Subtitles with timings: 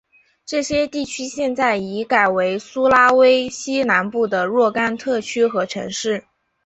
[0.47, 6.25] 这些地区现在已改为苏拉威西南部的若干特区和城市。